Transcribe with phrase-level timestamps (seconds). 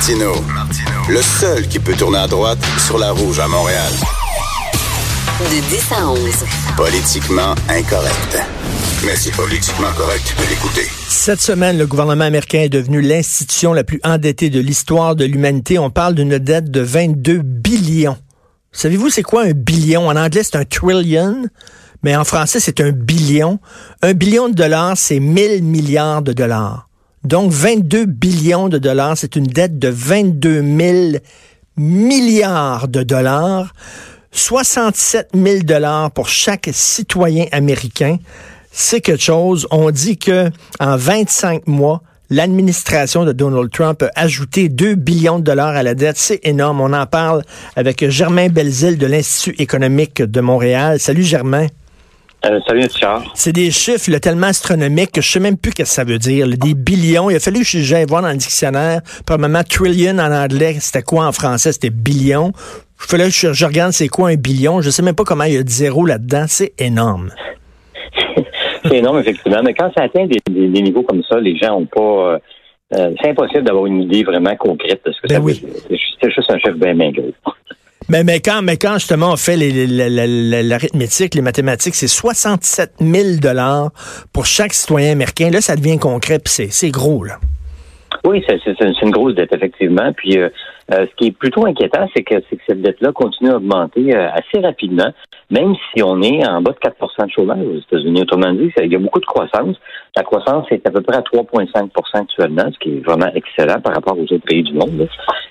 [0.00, 0.32] Martino,
[1.10, 3.92] le seul qui peut tourner à droite sur la rouge à Montréal.
[5.40, 6.18] De 10 à 11.
[6.74, 8.38] Politiquement incorrect.
[9.04, 10.86] Mais c'est politiquement correct de l'écouter.
[11.06, 15.78] Cette semaine, le gouvernement américain est devenu l'institution la plus endettée de l'histoire de l'humanité.
[15.78, 18.16] On parle d'une dette de 22 billions.
[18.72, 20.08] Savez-vous c'est quoi un billion?
[20.08, 21.44] En anglais, c'est un trillion,
[22.02, 23.58] mais en français, c'est un billion.
[24.00, 26.86] Un billion de dollars, c'est 1000 milliards de dollars.
[27.24, 31.22] Donc, 22 billions de dollars, c'est une dette de 22 000
[31.76, 33.74] milliards de dollars.
[34.32, 38.16] 67 000 dollars pour chaque citoyen américain.
[38.72, 39.66] C'est quelque chose.
[39.70, 45.44] On dit que en 25 mois, l'administration de Donald Trump a ajouté 2 billions de
[45.44, 46.16] dollars à la dette.
[46.16, 46.80] C'est énorme.
[46.80, 47.42] On en parle
[47.76, 51.00] avec Germain Belzile de l'Institut économique de Montréal.
[51.00, 51.66] Salut Germain.
[52.46, 53.22] Euh, salut, Richard.
[53.34, 56.46] C'est des chiffres tellement astronomiques que je sais même plus ce que ça veut dire.
[56.48, 57.28] des billions.
[57.28, 59.02] Il a fallu que j'aille voir dans le dictionnaire.
[59.26, 61.72] Probablement trillion en anglais, c'était quoi en français?
[61.72, 62.52] C'était billion.
[63.02, 64.80] Il fallait que je, regarde c'est quoi un billion.
[64.80, 66.44] Je sais même pas comment il y a de zéro là-dedans.
[66.48, 67.30] C'est énorme.
[68.84, 69.62] c'est énorme, effectivement.
[69.62, 72.00] Mais quand ça atteint des, niveaux comme ça, les gens ont pas...
[72.00, 72.38] Euh,
[72.92, 75.62] euh, c'est impossible d'avoir une idée vraiment concrète de ce que ben ça oui.
[76.20, 77.22] C'est juste un chiffre bien maigre.
[78.10, 83.90] Mais, mais, quand, mais quand justement on fait l'arithmétique, les, mathématiques, c'est 67 000 dollars
[84.32, 85.50] pour chaque citoyen américain.
[85.50, 87.34] Là, ça devient concret, puis c'est gros, là.
[88.24, 90.12] Oui, c'est une grosse dette, effectivement.
[90.12, 90.48] Puis euh,
[90.92, 92.34] euh, ce qui est plutôt inquiétant, c'est que,
[92.66, 95.12] cette dette-là continue à augmenter euh, assez rapidement,
[95.50, 98.22] même si on est en bas de 4% de chômage aux États-Unis.
[98.22, 99.76] Autrement dit, il y a beaucoup de croissance.
[100.16, 103.94] La croissance est à peu près à 3,5% actuellement, ce qui est vraiment excellent par
[103.94, 105.08] rapport aux autres pays du monde.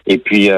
[0.08, 0.50] Et puis,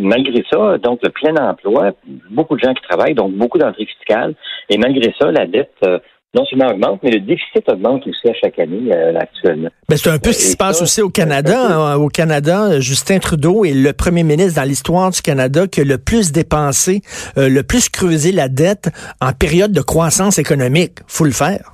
[0.00, 1.92] malgré ça, donc le plein emploi,
[2.30, 4.34] beaucoup de gens qui travaillent, donc beaucoup d'entrées fiscales.
[4.68, 5.84] Et malgré ça, la dette
[6.34, 9.68] non seulement augmente, mais le déficit augmente aussi à chaque année euh, actuellement.
[9.88, 11.58] Ben, c'est un peu ce qui se passe aussi au Canada.
[11.58, 11.96] Hein.
[11.96, 15.98] Au Canada, Justin Trudeau est le premier ministre dans l'histoire du Canada qui a le
[15.98, 17.02] plus dépensé,
[17.36, 18.88] euh, le plus creusé la dette
[19.20, 21.00] en période de croissance économique.
[21.06, 21.72] faut le faire.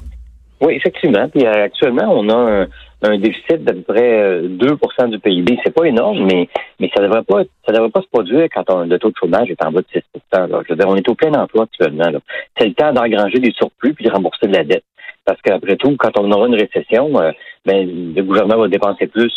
[0.61, 1.29] Oui, effectivement.
[1.29, 2.67] Puis euh, actuellement, on a un,
[3.03, 5.59] un déficit d'à peu près 2 euh, du PIB.
[5.65, 6.49] C'est pas énorme, mais
[6.81, 9.51] mais ça devrait pas ça devrait pas se produire quand on, le taux de chômage
[9.51, 10.47] est en bas de 6 là.
[10.67, 12.11] Je veux dire, on est au plein emploi actuellement.
[12.59, 14.85] C'est le temps d'engranger des surplus puis de rembourser de la dette.
[15.25, 17.33] Parce qu'après tout, quand on aura une récession, euh,
[17.67, 19.33] ben, le gouvernement va dépenser plus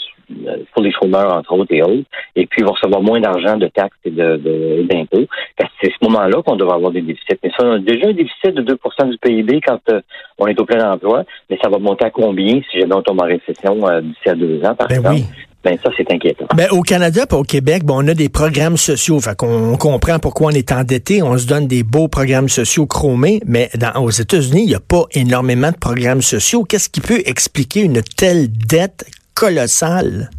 [0.73, 3.67] pour les chômeurs, entre autres, et autres, et puis il va recevoir moins d'argent de
[3.67, 5.17] taxes et d'impôts.
[5.17, 5.27] De,
[5.57, 7.37] c'est à ce moment-là qu'on devrait avoir des déficits.
[7.43, 10.01] Mais ça, on a déjà un déficit de 2% du PIB quand euh,
[10.37, 13.21] on est au plein emploi, mais ça va monter à combien si jamais on tombe
[13.21, 15.21] en récession d'ici à deux ans, par ben exemple?
[15.63, 16.45] Ben ça, c'est inquiétant.
[16.55, 19.19] Ben, au Canada au Québec, bon, on a des programmes sociaux.
[19.19, 21.21] Fait qu'on comprend pourquoi on est endetté.
[21.21, 23.41] On se donne des beaux programmes sociaux chromés.
[23.45, 26.63] Mais dans, aux États-Unis, il n'y a pas énormément de programmes sociaux.
[26.63, 30.29] Qu'est-ce qui peut expliquer une telle dette colossale?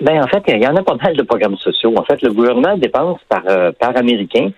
[0.00, 1.94] Ben, en fait, il y en a pas mal de programmes sociaux.
[1.96, 4.50] En fait, le gouvernement dépense par, euh, par américain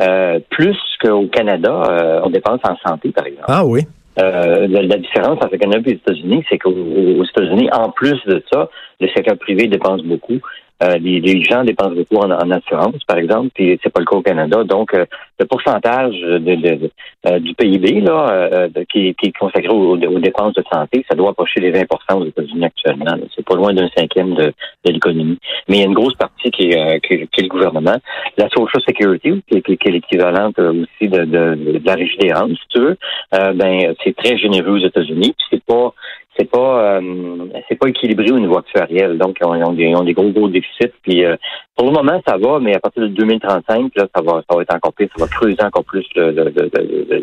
[0.00, 1.70] euh, plus qu'au Canada.
[1.70, 3.44] Euh, on dépense en santé, par exemple.
[3.48, 3.82] Ah oui.
[4.18, 8.42] Euh, la, différence entre le Canada et les États-Unis, c'est qu'aux États-Unis, en plus de
[8.52, 8.68] ça,
[9.00, 10.38] le secteur privé dépense beaucoup.
[10.82, 14.22] Euh, les, gens dépensent beaucoup en, assurance, par exemple, puis c'est pas le cas au
[14.22, 14.64] Canada.
[14.64, 15.04] Donc, euh,
[15.38, 16.90] le pourcentage de,
[17.26, 21.72] euh, du PIB là, qui, est consacré aux, dépenses de santé, ça doit approcher les
[21.72, 23.16] 20% aux États-Unis actuellement.
[23.34, 24.52] C'est pas loin d'un cinquième de,
[24.84, 25.38] l'économie.
[25.68, 27.96] Mais il y a une grosse partie qui est, qui, est le gouvernement.
[28.38, 32.96] La Social Security, qui, est l'équivalent aussi de, la régie des rentes, si tu veux,
[33.32, 35.34] ben c'est très généreux aux États-Unis.
[35.50, 35.92] c'est pas
[36.40, 39.18] c'est pas euh, c'est pas équilibré au niveau actuariel.
[39.18, 40.92] Donc, ils ont, des, des gros, gros déficits.
[41.02, 41.36] Puis euh,
[41.76, 44.62] pour le moment, ça va, mais à partir de 2035, là, ça va, ça va
[44.62, 46.30] être encore plus, ça va creuser encore plus le,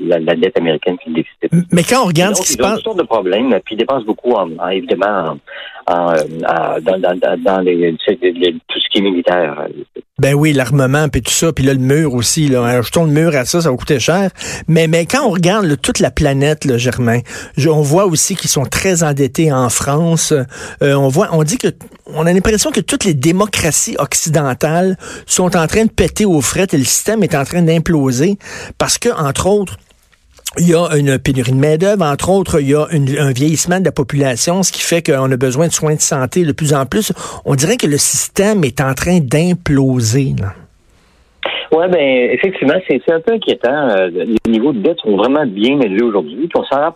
[0.07, 1.67] la, dette américaine puis le déficit.
[1.71, 2.75] Mais quand on regarde ce qui se passe.
[2.75, 5.37] toutes sortes de problèmes, puis ils dépensent beaucoup, en, évidemment, en,
[5.87, 6.13] dans,
[8.67, 9.67] tout ce qui est militaire.
[10.19, 12.47] Ben oui, l'armement, puis tout ça, puis là, le mur aussi.
[12.47, 14.31] Là, ajoutons le mur à ça, ça va coûter cher.
[14.67, 17.19] Mais, mais quand on regarde toute la planète, là, Germain,
[17.67, 20.33] on voit aussi qu'ils sont très endettés en France.
[20.81, 21.67] Euh, on voit, on dit que,
[22.07, 26.73] on a l'impression que toutes les démocraties occidentales sont en train de péter aux frettes
[26.73, 28.37] et le système est en train d'imploser
[28.77, 29.77] parce que, entre autres,
[30.57, 33.85] il y a une pénurie de main-d'œuvre, entre autres, il y a un vieillissement de
[33.85, 36.85] la population, ce qui fait qu'on a besoin de soins de santé de plus en
[36.85, 37.11] plus.
[37.45, 40.35] On dirait que le système est en train d'imploser.
[41.71, 43.89] Oui, ben effectivement, c'est un peu inquiétant.
[43.89, 46.49] Euh, les niveaux de dette sont vraiment bien élevés aujourd'hui.
[46.55, 46.95] On s'en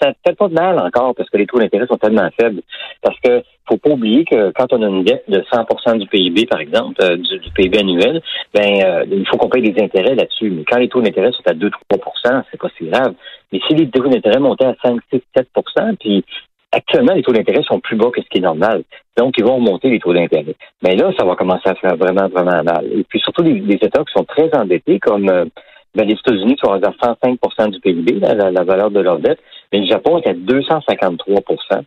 [0.00, 2.62] ça fait pas de mal encore parce que les taux d'intérêt sont tellement faibles.
[3.02, 6.46] Parce que faut pas oublier que quand on a une dette de 100% du PIB,
[6.46, 8.22] par exemple, euh, du, PIB annuel,
[8.54, 10.50] ben euh, il faut qu'on paye des intérêts là-dessus.
[10.50, 13.14] Mais quand les taux d'intérêt sont à 2-3% c'est pas si grave.
[13.52, 16.24] Mais si les taux d'intérêt montaient à 5, 6, 7% puis
[16.70, 18.82] Actuellement, les taux d'intérêt sont plus bas que ce qui est normal.
[19.16, 20.54] Donc, ils vont remonter les taux d'intérêt.
[20.82, 22.86] Mais là, ça va commencer à faire vraiment, vraiment mal.
[22.92, 25.46] Et puis, surtout, les, États qui sont très endettés, comme euh,
[25.94, 29.40] ben, les États-Unis qui sont à 105% du PIB, la, la, valeur de leur dette,
[29.72, 31.82] mais le Japon est à 253%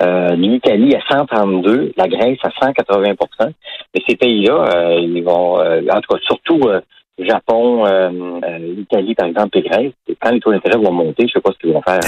[0.00, 3.14] euh, L'Italie à 132, la Grèce à 180%
[3.94, 6.80] Mais ces pays-là, euh, ils vont, euh, en tout cas, surtout euh,
[7.18, 7.84] Japon,
[8.58, 11.52] l'Italie, par exemple, et Grèce, quand les taux d'intérêt vont monter, je ne sais pas
[11.52, 12.00] ce qu'ils vont faire.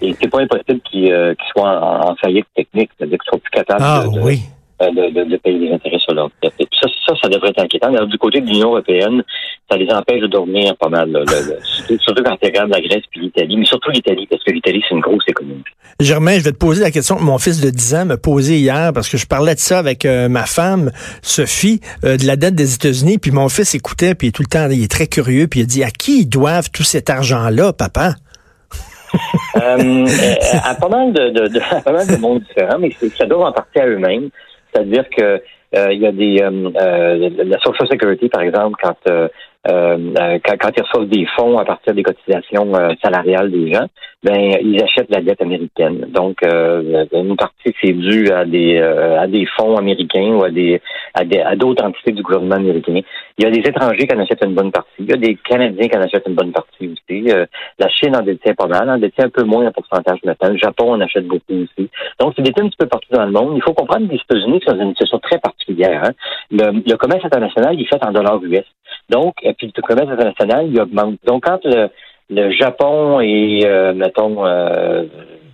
[0.00, 4.04] et c'est pas impossible qu'ils soient en, faillite technique, c'est-à-dire qu'ils soient plus capables ah,
[4.04, 4.42] de, oui.
[4.80, 6.54] De, de, payer les intérêts sur leur dette.
[6.80, 7.88] Ça, ça, ça devrait être inquiétant.
[7.88, 9.22] Alors, du côté de l'Union européenne,
[9.70, 11.10] ça les empêche de dormir pas mal.
[12.00, 14.94] surtout, quand tu regardes la Grèce puis l'Italie, mais surtout l'Italie, parce que l'Italie, c'est
[14.94, 15.64] une grosse économie.
[15.98, 18.58] Germain, je vais te poser la question que mon fils de 10 ans m'a posée
[18.58, 20.90] hier, parce que je parlais de ça avec euh, ma femme,
[21.22, 24.68] Sophie, euh, de la dette des États-Unis, puis mon fils écoutait, puis tout le temps,
[24.70, 27.72] il est très curieux, puis il a dit, à qui ils doivent tout cet argent-là,
[27.72, 28.14] papa?
[29.56, 30.06] euh,
[30.64, 33.48] à pas mal de, de, de, à pas mal de mondes différents, mais ça doit
[33.48, 34.28] en partie à eux-mêmes.
[34.76, 35.42] C'est-à-dire que
[35.74, 39.10] euh, il y a des euh, euh, la Social Security, par exemple, quand
[39.66, 43.86] quand, quand, ils reçoivent des fonds à partir des cotisations euh, salariales des gens,
[44.22, 46.06] ben ils achètent la dette américaine.
[46.08, 50.80] Donc une partie c'est dû à des à des fonds américains ou à des
[51.14, 53.00] à d'autres entités du gouvernement américain.
[53.38, 54.90] Il y a des étrangers qui en achètent une bonne partie.
[54.98, 57.24] Il y a des Canadiens qui en achètent une bonne partie aussi.
[57.78, 60.50] la Chine en détient pas mal, en détient un peu moins en pourcentage maintenant.
[60.50, 61.88] Le Japon en achète beaucoup aussi.
[62.18, 63.52] Donc c'est détient un petit peu partout dans le monde.
[63.56, 66.02] Il faut comprendre que les États-Unis sont dans une situation très particulière.
[66.04, 66.12] Hein.
[66.50, 68.64] Le, le commerce international il est fait en dollars US.
[69.10, 71.16] Donc, puis le commerce international, il augmente.
[71.26, 71.88] Donc, quand le,
[72.30, 75.04] le Japon et, euh, mettons, euh,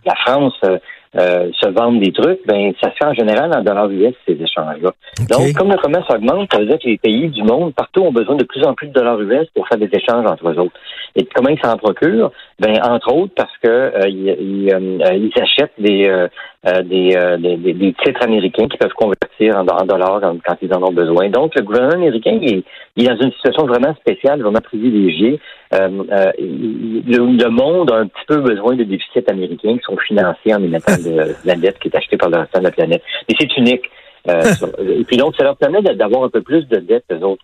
[0.05, 3.91] la France euh, se vendent des trucs, ben ça se fait en général en dollars
[3.91, 4.93] US, ces échanges-là.
[5.29, 8.13] Donc, comme le commerce augmente, ça veut dire que les pays du monde, partout, ont
[8.13, 10.75] besoin de plus en plus de dollars US pour faire des échanges entre eux autres.
[11.15, 12.33] Et comment ils s'en procurent?
[12.59, 16.29] Ben, entre autres, parce que ils, ils, achètent des,
[16.65, 21.29] des, des, des, titres américains qui peuvent convertir en, dollars quand, ils en ont besoin.
[21.29, 22.63] Donc, le gouvernement américain est,
[22.97, 25.41] il est dans une situation vraiment spéciale, vraiment privilégiée.
[25.75, 30.55] Euh, euh, le, monde a un petit peu besoin de déficits américains qui sont financés
[30.55, 33.03] en émettant de, la dette qui est achetée par le reste de la planète.
[33.29, 33.85] Mais c'est unique.
[34.29, 34.41] Euh,
[34.79, 37.43] et puis donc, ça leur permet d'avoir un peu plus de dette autres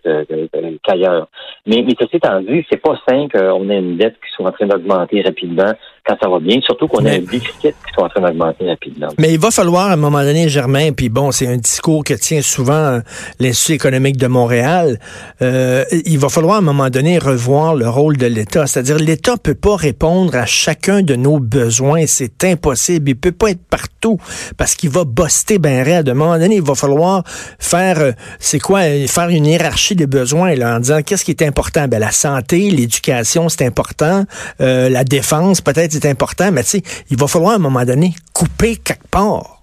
[0.83, 1.27] qu'ailleurs.
[1.65, 4.51] Mais, mais ceci étant dit, c'est pas simple qu'on ait une dette qui soit en
[4.51, 5.73] train d'augmenter rapidement
[6.09, 9.09] quand ça va bien, surtout qu'on a un déficit qui soit en train d'augmenter rapidement.
[9.19, 12.15] Mais il va falloir à un moment donné, Germain, puis bon, c'est un discours que
[12.15, 12.99] tient souvent
[13.39, 14.99] l'Institut économique de Montréal,
[15.41, 18.65] euh, il va falloir à un moment donné revoir le rôle de l'État.
[18.65, 22.05] C'est-à-dire, l'État peut pas répondre à chacun de nos besoins.
[22.07, 23.09] C'est impossible.
[23.09, 24.17] Il peut pas être partout
[24.57, 26.09] parce qu'il va boster ben raide.
[26.09, 27.23] À un moment donné, il va falloir
[27.59, 31.43] faire, euh, c'est quoi, faire une hiérarchie des besoins là, en disant qu'est-ce qui est
[31.43, 31.87] important?
[31.87, 34.25] Ben la santé, l'éducation, c'est important.
[34.61, 37.83] Euh, la défense, peut-être c'est important, mais tu sais, il va falloir à un moment
[37.85, 39.59] donné couper quelque part.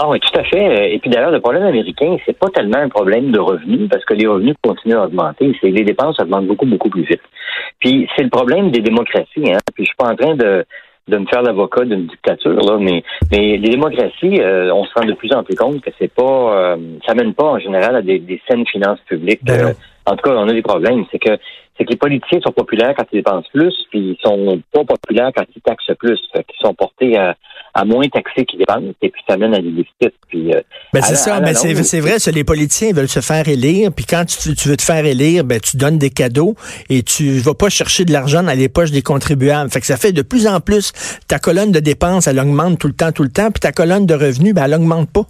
[0.00, 0.94] Ah oui, tout à fait.
[0.94, 4.14] Et puis d'ailleurs, le problème américain, c'est pas tellement un problème de revenus, parce que
[4.14, 7.22] les revenus continuent à augmenter, c'est les dépenses augmentent beaucoup, beaucoup plus vite.
[7.80, 9.58] Puis c'est le problème des démocraties, hein.
[9.74, 10.64] Puis je suis pas en train de
[11.08, 15.06] de me faire l'avocat d'une dictature là, mais mais les démocraties, euh, on se rend
[15.06, 16.76] de plus en plus compte que c'est pas, euh,
[17.06, 19.40] ça mène pas en général à des, des saines finances publiques.
[19.42, 19.72] Ben euh,
[20.06, 21.04] en tout cas, on a des problèmes.
[21.10, 21.38] C'est que
[21.78, 25.30] c'est que les politiciens sont populaires quand ils dépensent plus, puis ils sont pas populaires
[25.34, 26.18] quand ils taxent plus.
[26.34, 27.36] Fait qu'ils sont portés à,
[27.72, 30.16] à moins taxer qu'ils dépensent, et puis ça mène à des déficits.
[30.28, 30.60] Puis, euh,
[30.92, 34.54] ben c'est ça, mais c'est vrai, les politiciens veulent se faire élire, puis quand tu,
[34.54, 36.56] tu, veux te faire élire, ben tu donnes des cadeaux
[36.90, 39.70] et tu vas pas chercher de l'argent dans les poches des contribuables.
[39.70, 40.92] Fait que ça fait de plus en plus,
[41.28, 44.04] ta colonne de dépenses, elle augmente tout le temps, tout le temps, puis ta colonne
[44.04, 45.26] de revenus, ben elle augmente pas.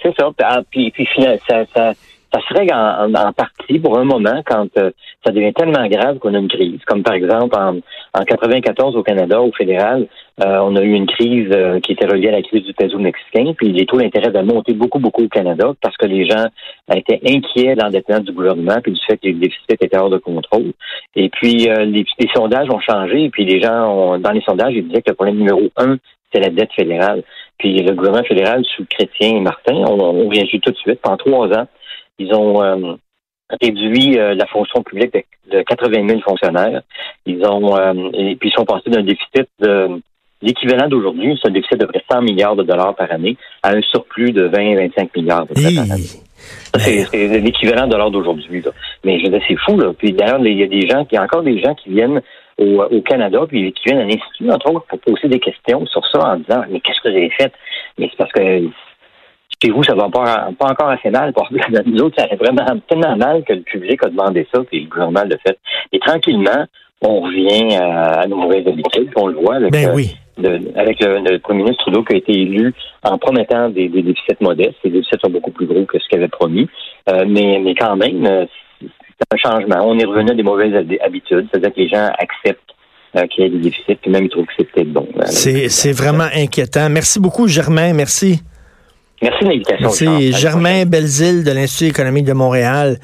[0.00, 0.30] C'est ça.
[0.70, 1.08] Puis, puis
[1.48, 1.92] ça, ça
[2.32, 4.90] ça serait en, en, partie pour un moment quand euh,
[5.24, 6.80] ça devient tellement grave qu'on a une crise.
[6.86, 7.76] Comme par exemple en,
[8.14, 10.06] en 94 au Canada, au fédéral,
[10.44, 12.98] euh, on a eu une crise euh, qui était reliée à la crise du peso
[12.98, 16.46] mexicain, puis les taux d'intérêt avaient monté beaucoup, beaucoup au Canada parce que les gens
[16.94, 20.18] étaient inquiets de l'endettement du gouvernement, puis du fait que les déficits étaient hors de
[20.18, 20.72] contrôle.
[21.14, 24.86] Et puis les, les, sondages ont changé, puis les gens, ont, dans les sondages, ils
[24.86, 25.96] disaient que le problème numéro un,
[26.32, 27.22] c'est la dette fédérale.
[27.58, 31.00] Puis le gouvernement fédéral, sous Chrétien et Martin, on, on réagit tout de suite.
[31.00, 31.66] Pendant trois ans,
[32.18, 32.94] ils ont euh,
[33.60, 35.14] réduit euh, la fonction publique
[35.50, 36.82] de, 80 000 fonctionnaires.
[37.26, 40.00] Ils ont euh, et puis ils sont passés d'un déficit de
[40.42, 43.80] l'équivalent d'aujourd'hui, c'est un déficit de près 100 milliards de dollars par année, à un
[43.82, 46.22] surplus de 20-25 milliards de dollars par année.
[46.78, 48.62] C'est l'équivalent de l'heure d'aujourd'hui.
[49.04, 49.78] Mais je veux c'est fou.
[49.78, 49.92] Là.
[49.96, 52.20] Puis d'ailleurs, il y a des gens, il y a encore des gens qui viennent
[52.58, 56.06] au, au Canada, puis qui viennent à l'Institut, entre autres, pour poser des questions sur
[56.06, 57.52] ça en disant Mais qu'est-ce que vous avez fait?
[57.98, 58.68] Mais c'est parce que
[59.62, 61.32] chez vous, ça va pas, pas encore assez mal.
[61.32, 61.48] Pour
[61.86, 65.24] nous autres, ça vraiment tellement mal que le public a demandé ça, puis le gouvernement
[65.24, 65.58] l'a fait.
[65.92, 66.66] Et tranquillement,
[67.02, 69.60] on revient à, nos mauvaises habitudes, on le voit.
[69.70, 70.16] ben oui.
[70.76, 74.76] avec le, premier ministre Trudeau qui a été élu en promettant des, déficits modestes.
[74.84, 76.68] Les déficits sont beaucoup plus gros que ce qu'il avait promis.
[77.06, 78.46] mais, mais quand même,
[78.80, 79.86] c'est un changement.
[79.86, 82.60] On est revenu à des mauvaises habitudes, c'est-à-dire que les gens acceptent
[83.16, 85.08] euh, qu'il y ait des déficits, puis même ils trouvent que c'est peut-être bon.
[85.24, 86.88] C'est vraiment inquiétant.
[86.90, 87.92] Merci beaucoup, Germain.
[87.94, 88.40] Merci.
[89.22, 90.10] Merci de l'invitation.
[90.10, 90.32] Merci.
[90.32, 92.98] Germain Belzile de l'Institut économique de Montréal.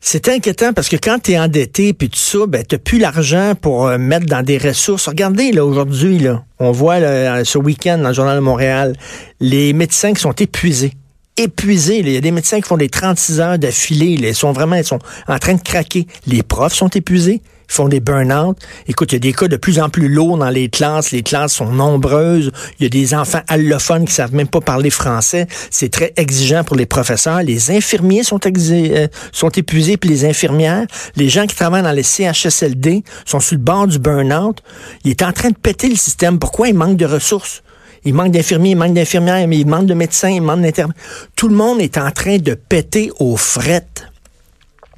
[0.00, 3.52] C'est inquiétant parce que quand tu es endetté puis tout ça, ben t'as plus l'argent
[3.60, 5.06] pour euh, mettre dans des ressources.
[5.06, 6.98] Regardez là aujourd'hui là, on voit
[7.44, 8.94] ce week-end dans le journal de Montréal,
[9.38, 10.92] les médecins qui sont épuisés
[11.36, 12.00] épuisés.
[12.00, 14.16] Il y a des médecins qui font des 36 heures d'affilée.
[14.18, 16.06] Ils sont vraiment ils sont en train de craquer.
[16.26, 17.40] Les profs sont épuisés.
[17.72, 18.58] Font des burn-out.
[18.86, 21.10] Écoute, il y a des cas de plus en plus lourds dans les classes.
[21.10, 22.52] Les classes sont nombreuses.
[22.78, 25.46] Il y a des enfants allophones qui savent même pas parler français.
[25.70, 27.42] C'est très exigeant pour les professeurs.
[27.42, 30.86] Les infirmiers sont, euh, épuisés, puis les infirmières.
[31.16, 34.58] Les gens qui travaillent dans les CHSLD sont sur le bord du burn-out.
[35.04, 36.38] Il est en train de péter le système.
[36.38, 37.62] Pourquoi il manque de ressources?
[38.04, 40.92] Il manque d'infirmiers, il manque d'infirmières, mais il manque de médecins, il manque d'internes.
[41.36, 44.11] Tout le monde est en train de péter aux frettes.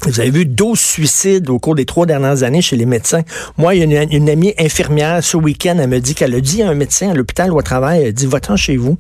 [0.06, 3.23] Vous avez vu 12 suicides au cours des trois dernières années chez les médecins.
[3.56, 6.62] Moi, il y a une, amie infirmière ce week-end, elle me dit qu'elle a dit
[6.62, 8.99] à un médecin à l'hôpital où elle travaille, elle dit, va-t'en chez vous.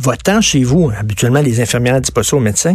[0.00, 0.90] Va-t'en chez vous.
[0.96, 2.74] Habituellement, les infirmières ne disent pas ça au médecin.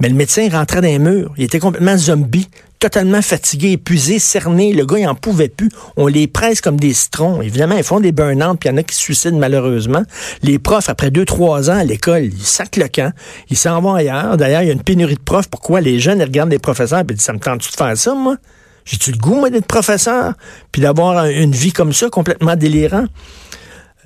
[0.00, 1.32] Mais le médecin rentrait dans les murs.
[1.38, 2.48] Il était complètement zombie
[2.82, 4.72] totalement fatigué, épuisé, cerné.
[4.72, 5.68] Le gars, il en pouvait plus.
[5.96, 7.40] On les presse comme des citrons.
[7.40, 10.02] Évidemment, ils font des burn-out, puis il y en a qui se suicident malheureusement.
[10.42, 13.12] Les profs, après deux, trois ans à l'école, ils sacent le camp.
[13.50, 14.36] Ils s'en vont ailleurs.
[14.36, 15.48] D'ailleurs, il y a une pénurie de profs.
[15.48, 18.14] Pourquoi les jeunes ils regardent les professeurs et disent, ça me tente-tu de faire ça,
[18.14, 18.36] moi?
[18.84, 20.32] J'ai-tu le goût, moi, d'être professeur?
[20.72, 23.04] Puis d'avoir une vie comme ça, complètement délirant?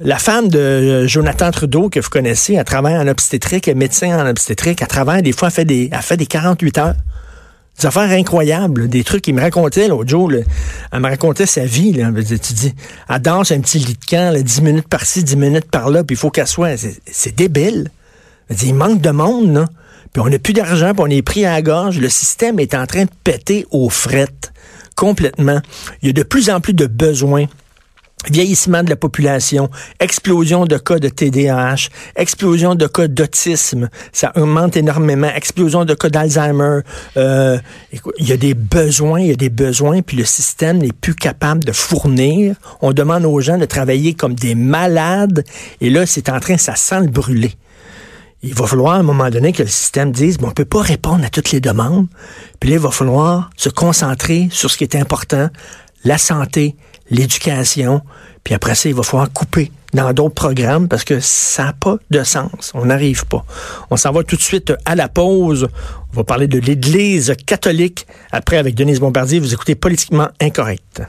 [0.00, 4.28] La femme de Jonathan Trudeau, que vous connaissez, elle travaille en obstétrique, est médecin en
[4.28, 6.94] obstétrique, elle travaille, des fois, fait des, elle fait des 48 heures.
[7.78, 10.32] Des affaires incroyables, des trucs qu'il me racontait l'autre jour.
[10.32, 11.92] elle me racontait sa vie.
[11.92, 12.10] Là.
[12.22, 12.74] Tu dis,
[13.08, 16.14] elle danse un petit lit de camp, là, 10 minutes par-ci, 10 minutes par-là, puis
[16.14, 16.76] il faut qu'elle soit.
[17.10, 17.90] C'est débile.
[18.62, 19.66] il manque de monde, là.
[20.12, 21.98] Puis on n'a plus d'argent, puis on est pris à la gorge.
[21.98, 24.52] Le système est en train de péter aux frettes
[24.96, 25.60] complètement.
[26.02, 27.44] Il y a de plus en plus de besoins
[28.30, 29.70] vieillissement de la population,
[30.00, 36.08] explosion de cas de TDAH, explosion de cas d'autisme, ça augmente énormément, explosion de cas
[36.08, 36.80] d'Alzheimer.
[37.16, 37.58] Euh,
[38.18, 41.14] il y a des besoins, il y a des besoins, puis le système n'est plus
[41.14, 42.56] capable de fournir.
[42.80, 45.44] On demande aux gens de travailler comme des malades,
[45.80, 47.52] et là, c'est en train, ça sent le brûler.
[48.42, 51.24] Il va falloir à un moment donné que le système dise, on peut pas répondre
[51.24, 52.06] à toutes les demandes,
[52.60, 55.48] puis là, il va falloir se concentrer sur ce qui est important,
[56.04, 56.76] la santé,
[57.10, 58.02] l'éducation,
[58.44, 61.96] puis après ça, il va falloir couper dans d'autres programmes parce que ça n'a pas
[62.10, 62.72] de sens.
[62.74, 63.44] On n'arrive pas.
[63.90, 65.68] On s'en va tout de suite à la pause.
[66.12, 68.06] On va parler de l'Église catholique.
[68.30, 71.02] Après, avec Denise Bombardier, vous écoutez Politiquement Incorrect.